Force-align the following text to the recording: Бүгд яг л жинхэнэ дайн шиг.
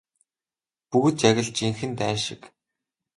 Бүгд 0.89 1.15
яг 1.29 1.37
л 1.45 1.49
жинхэнэ 1.57 1.95
дайн 2.01 2.17
шиг. 2.25 2.41